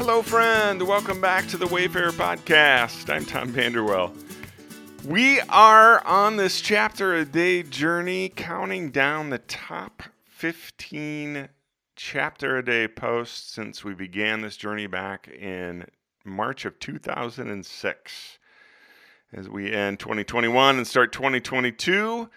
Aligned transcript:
Hello, 0.00 0.22
friend. 0.22 0.80
Welcome 0.88 1.20
back 1.20 1.46
to 1.48 1.58
the 1.58 1.66
Wayfarer 1.66 2.12
Podcast. 2.12 3.12
I'm 3.12 3.26
Tom 3.26 3.52
Vanderwell. 3.52 4.16
We 5.04 5.40
are 5.40 6.02
on 6.06 6.38
this 6.38 6.62
chapter 6.62 7.14
a 7.14 7.26
day 7.26 7.62
journey, 7.62 8.30
counting 8.30 8.92
down 8.92 9.28
the 9.28 9.40
top 9.40 10.04
15 10.24 11.50
chapter 11.96 12.56
a 12.56 12.64
day 12.64 12.88
posts 12.88 13.52
since 13.52 13.84
we 13.84 13.92
began 13.92 14.40
this 14.40 14.56
journey 14.56 14.86
back 14.86 15.28
in 15.28 15.84
March 16.24 16.64
of 16.64 16.78
2006. 16.78 18.38
As 19.34 19.50
we 19.50 19.70
end 19.70 20.00
2021 20.00 20.78
and 20.78 20.86
start 20.86 21.12
2022, 21.12 22.30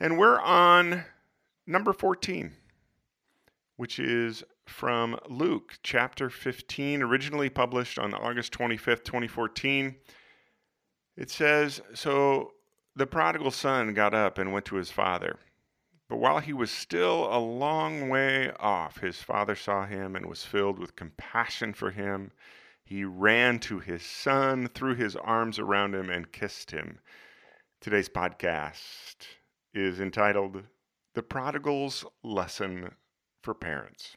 and 0.00 0.18
we're 0.18 0.40
on 0.40 1.04
number 1.64 1.92
14, 1.92 2.54
which 3.76 4.00
is 4.00 4.42
from 4.66 5.18
Luke 5.28 5.78
chapter 5.82 6.30
15, 6.30 7.02
originally 7.02 7.48
published 7.48 7.98
on 7.98 8.14
August 8.14 8.52
25th, 8.52 9.04
2014. 9.04 9.96
It 11.16 11.30
says 11.30 11.80
So 11.94 12.52
the 12.96 13.06
prodigal 13.06 13.50
son 13.50 13.94
got 13.94 14.14
up 14.14 14.38
and 14.38 14.52
went 14.52 14.64
to 14.66 14.76
his 14.76 14.90
father. 14.90 15.38
But 16.08 16.18
while 16.18 16.38
he 16.38 16.52
was 16.52 16.70
still 16.70 17.34
a 17.34 17.38
long 17.38 18.08
way 18.08 18.52
off, 18.60 18.98
his 18.98 19.22
father 19.22 19.54
saw 19.54 19.86
him 19.86 20.14
and 20.14 20.26
was 20.26 20.44
filled 20.44 20.78
with 20.78 20.96
compassion 20.96 21.72
for 21.72 21.90
him. 21.90 22.30
He 22.84 23.04
ran 23.04 23.58
to 23.60 23.78
his 23.78 24.02
son, 24.02 24.68
threw 24.68 24.94
his 24.94 25.16
arms 25.16 25.58
around 25.58 25.94
him, 25.94 26.10
and 26.10 26.30
kissed 26.30 26.70
him. 26.70 26.98
Today's 27.80 28.08
podcast 28.08 29.16
is 29.72 29.98
entitled 30.00 30.64
The 31.14 31.22
Prodigal's 31.22 32.04
Lesson 32.22 32.94
for 33.42 33.54
Parents. 33.54 34.16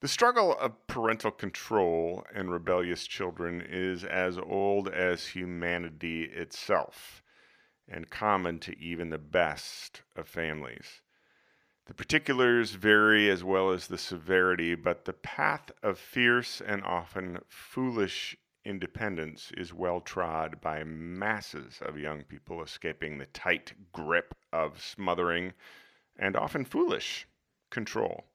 The 0.00 0.08
struggle 0.08 0.54
of 0.58 0.86
parental 0.86 1.30
control 1.30 2.26
and 2.34 2.52
rebellious 2.52 3.06
children 3.06 3.62
is 3.62 4.04
as 4.04 4.36
old 4.36 4.88
as 4.88 5.28
humanity 5.28 6.24
itself 6.24 7.22
and 7.88 8.10
common 8.10 8.58
to 8.60 8.78
even 8.78 9.08
the 9.08 9.18
best 9.18 10.02
of 10.14 10.28
families. 10.28 11.00
The 11.86 11.94
particulars 11.94 12.72
vary 12.72 13.30
as 13.30 13.42
well 13.42 13.70
as 13.70 13.86
the 13.86 13.96
severity, 13.96 14.74
but 14.74 15.06
the 15.06 15.14
path 15.14 15.70
of 15.82 15.98
fierce 15.98 16.60
and 16.60 16.84
often 16.84 17.38
foolish 17.48 18.36
independence 18.66 19.50
is 19.56 19.72
well 19.72 20.02
trod 20.02 20.60
by 20.60 20.84
masses 20.84 21.80
of 21.80 21.98
young 21.98 22.22
people 22.24 22.62
escaping 22.62 23.16
the 23.16 23.26
tight 23.26 23.72
grip 23.92 24.34
of 24.52 24.82
smothering 24.82 25.54
and 26.18 26.36
often 26.36 26.66
foolish 26.66 27.26
control. 27.70 28.26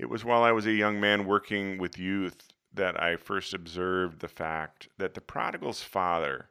It 0.00 0.08
was 0.08 0.24
while 0.24 0.42
I 0.42 0.50
was 0.52 0.64
a 0.66 0.72
young 0.72 0.98
man 0.98 1.26
working 1.26 1.76
with 1.76 1.98
youth 1.98 2.48
that 2.72 2.98
I 2.98 3.16
first 3.16 3.52
observed 3.52 4.20
the 4.20 4.28
fact 4.28 4.88
that 4.96 5.12
the 5.12 5.20
prodigal's 5.20 5.82
father 5.82 6.48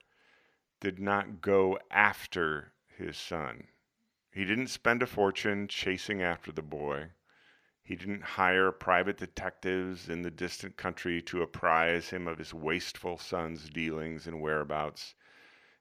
did 0.80 1.00
not 1.00 1.42
go 1.42 1.80
after 1.90 2.74
his 2.96 3.18
son. 3.18 3.70
He 4.30 4.46
didn't 4.46 4.68
spend 4.68 5.02
a 5.02 5.08
fortune 5.08 5.68
chasing 5.68 6.22
after 6.22 6.52
the 6.52 6.62
boy. 6.62 7.14
He 7.82 7.96
didn't 7.96 8.38
hire 8.38 8.72
private 8.72 9.18
detectives 9.18 10.10
in 10.10 10.22
the 10.22 10.30
distant 10.30 10.78
country 10.78 11.20
to 11.24 11.42
apprise 11.42 12.12
him 12.12 12.28
of 12.28 12.38
his 12.38 12.54
wasteful 12.54 13.18
son's 13.18 13.68
dealings 13.68 14.28
and 14.28 14.42
whereabouts. 14.42 15.16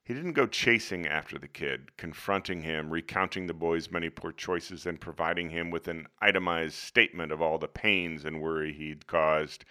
He 0.08 0.14
didn't 0.14 0.32
go 0.32 0.46
chasing 0.46 1.06
after 1.06 1.38
the 1.38 1.48
kid, 1.48 1.94
confronting 1.98 2.62
him, 2.62 2.88
recounting 2.88 3.46
the 3.46 3.52
boy's 3.52 3.90
many 3.90 4.08
poor 4.08 4.32
choices, 4.32 4.86
and 4.86 4.98
providing 4.98 5.50
him 5.50 5.70
with 5.70 5.86
an 5.86 6.08
itemized 6.18 6.76
statement 6.76 7.30
of 7.30 7.42
all 7.42 7.58
the 7.58 7.68
pains 7.68 8.24
and 8.24 8.40
worry 8.40 8.72
he'd 8.72 9.06
caused. 9.06 9.66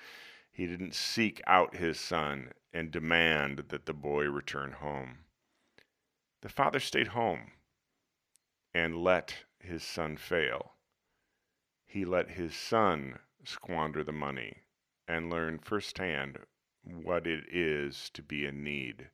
He 0.52 0.68
didn't 0.68 0.94
seek 0.94 1.42
out 1.48 1.78
his 1.78 2.00
son 2.00 2.52
and 2.72 2.92
demand 2.92 3.70
that 3.70 3.88
the 3.88 3.96
boy 3.96 4.26
return 4.26 4.74
home. 4.74 5.26
The 6.42 6.50
father 6.50 6.80
stayed 6.80 7.08
home 7.08 7.54
and 8.76 8.96
let 8.96 9.46
his 9.58 9.82
son 9.82 10.18
fail. 10.18 10.74
He 11.88 12.06
let 12.06 12.30
his 12.30 12.56
son 12.56 13.18
squander 13.44 14.04
the 14.04 14.12
money 14.12 14.58
and 15.08 15.32
learn 15.32 15.58
firsthand 15.58 16.38
what 16.84 17.26
it 17.26 17.46
is 17.52 18.12
to 18.12 18.22
be 18.22 18.46
in 18.46 18.64
need. 18.64 19.10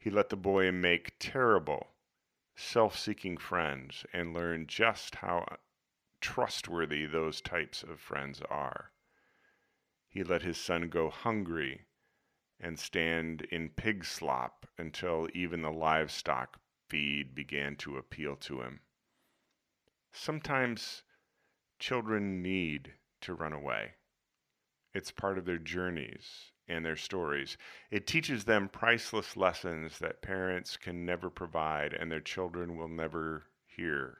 He 0.00 0.08
let 0.08 0.30
the 0.30 0.36
boy 0.36 0.72
make 0.72 1.18
terrible, 1.18 1.92
self 2.56 2.98
seeking 2.98 3.36
friends 3.36 4.06
and 4.14 4.32
learn 4.32 4.66
just 4.66 5.16
how 5.16 5.58
trustworthy 6.22 7.04
those 7.04 7.42
types 7.42 7.82
of 7.82 8.00
friends 8.00 8.40
are. 8.48 8.92
He 10.08 10.24
let 10.24 10.40
his 10.40 10.56
son 10.56 10.88
go 10.88 11.10
hungry 11.10 11.84
and 12.58 12.78
stand 12.78 13.42
in 13.42 13.68
pig 13.68 14.06
slop 14.06 14.66
until 14.78 15.28
even 15.34 15.60
the 15.60 15.70
livestock 15.70 16.58
feed 16.88 17.34
began 17.34 17.76
to 17.76 17.98
appeal 17.98 18.36
to 18.36 18.62
him. 18.62 18.80
Sometimes 20.12 21.02
children 21.78 22.40
need 22.40 22.94
to 23.20 23.34
run 23.34 23.52
away. 23.52 23.96
It's 24.94 25.10
part 25.10 25.36
of 25.36 25.44
their 25.44 25.58
journeys 25.58 26.52
and 26.70 26.84
their 26.84 26.96
stories. 26.96 27.58
It 27.90 28.06
teaches 28.06 28.44
them 28.44 28.68
priceless 28.68 29.36
lessons 29.36 29.98
that 29.98 30.22
parents 30.22 30.76
can 30.76 31.04
never 31.04 31.28
provide 31.28 31.92
and 31.92 32.10
their 32.10 32.20
children 32.20 32.76
will 32.76 32.88
never 32.88 33.44
hear. 33.66 34.18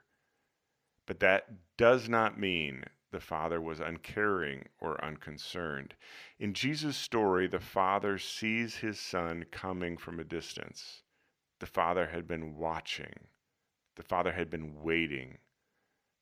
But 1.07 1.21
that 1.21 1.77
does 1.77 2.09
not 2.09 2.39
mean 2.39 2.85
the 3.11 3.21
father 3.21 3.61
was 3.61 3.81
uncaring 3.81 4.69
or 4.81 5.03
unconcerned. 5.05 5.95
In 6.39 6.55
Jesus' 6.55 6.97
story, 6.97 7.47
the 7.47 7.61
father 7.61 8.19
sees 8.19 8.77
his 8.77 9.01
son 9.01 9.45
coming 9.51 9.97
from 9.97 10.21
a 10.21 10.25
distance. 10.25 11.03
The 11.59 11.67
father 11.67 12.07
had 12.07 12.27
been 12.27 12.57
watching, 12.57 13.29
the 13.97 14.03
father 14.03 14.33
had 14.33 14.49
been 14.49 14.83
waiting. 14.83 15.39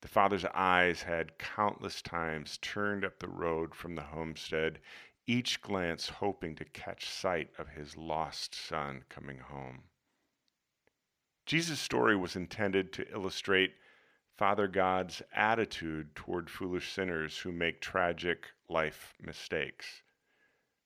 The 0.01 0.09
father's 0.09 0.45
eyes 0.47 1.03
had 1.03 1.39
countless 1.39 2.01
times 2.01 2.59
turned 2.59 3.05
up 3.05 3.19
the 3.19 3.29
road 3.29 3.75
from 3.75 3.95
the 3.95 4.03
homestead, 4.03 4.81
each 5.29 5.61
glance 5.61 6.09
hoping 6.09 6.57
to 6.57 6.65
catch 6.65 7.07
sight 7.07 7.51
of 7.59 7.69
his 7.69 7.99
lost 7.99 8.55
son 8.55 9.05
coming 9.11 9.39
home. 9.39 9.83
Jesus' 11.45 11.79
story 11.79 12.17
was 12.17 12.35
intended 12.35 12.95
to 12.95 13.13
illustrate 13.13 13.75
Father 14.39 14.67
God's 14.67 15.21
attitude 15.35 16.17
toward 16.17 16.49
foolish 16.49 16.91
sinners 16.91 17.37
who 17.37 17.53
make 17.53 17.83
tragic 17.83 18.47
life 18.71 19.13
mistakes. 19.21 20.03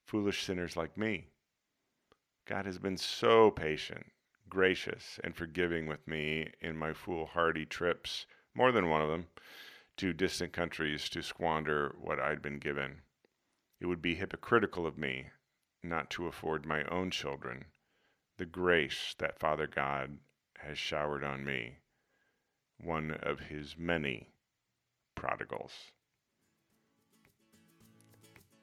Foolish 0.07 0.43
sinners 0.43 0.77
like 0.77 0.99
me. 0.99 1.29
God 2.45 2.67
has 2.67 2.79
been 2.79 2.97
so 2.97 3.53
patient, 3.53 4.07
gracious, 4.49 5.21
and 5.23 5.37
forgiving 5.37 5.87
with 5.87 6.09
me 6.09 6.51
in 6.61 6.77
my 6.77 6.93
foolhardy 6.93 7.65
trips, 7.65 8.27
more 8.55 8.73
than 8.73 8.89
one 8.89 9.03
of 9.03 9.09
them, 9.09 9.29
to 9.99 10.13
distant 10.13 10.53
countries 10.53 11.09
to 11.11 11.23
squander 11.23 11.95
what 12.01 12.19
I'd 12.19 12.43
been 12.43 12.59
given. 12.59 13.03
It 13.83 13.87
would 13.89 14.01
be 14.01 14.15
hypocritical 14.15 14.87
of 14.87 14.97
me 14.97 15.31
not 15.83 16.09
to 16.11 16.29
afford 16.29 16.65
my 16.65 16.85
own 16.85 17.11
children 17.11 17.65
the 18.39 18.47
grace 18.47 19.17
that 19.19 19.41
Father 19.41 19.67
God 19.67 20.19
has 20.59 20.79
showered 20.79 21.25
on 21.25 21.45
me, 21.45 21.79
one 22.81 23.11
of 23.11 23.41
his 23.41 23.75
many 23.77 24.29
prodigals. 25.17 25.73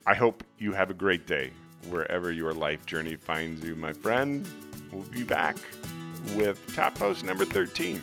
I 0.08 0.14
hope 0.14 0.46
you 0.58 0.72
have 0.72 0.90
a 0.90 0.94
great 0.94 1.28
day 1.28 1.52
wherever 1.90 2.32
your 2.32 2.54
life 2.54 2.86
journey 2.86 3.18
finds 3.18 3.62
you, 3.62 3.76
my 3.76 3.92
friend. 3.92 4.48
We'll 4.90 5.04
be 5.04 5.24
back 5.24 5.58
with 6.38 6.66
top 6.74 6.96
post 6.96 7.26
number 7.26 7.44
13. 7.44 8.02